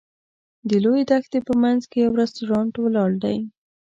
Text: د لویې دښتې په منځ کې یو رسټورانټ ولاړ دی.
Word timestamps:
د 0.69 0.71
لویې 0.83 1.03
دښتې 1.11 1.39
په 1.47 1.53
منځ 1.63 1.81
کې 1.91 1.97
یو 2.05 2.11
رسټورانټ 2.21 2.73
ولاړ 2.79 3.11
دی. 3.23 3.37